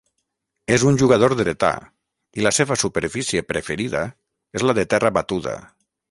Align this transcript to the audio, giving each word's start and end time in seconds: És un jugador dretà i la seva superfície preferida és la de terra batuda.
És 0.75 0.83
un 0.91 0.95
jugador 1.01 1.33
dretà 1.41 1.69
i 2.39 2.45
la 2.47 2.51
seva 2.59 2.77
superfície 2.85 3.43
preferida 3.51 4.01
és 4.61 4.65
la 4.69 4.75
de 4.79 4.87
terra 4.95 5.13
batuda. 5.19 5.55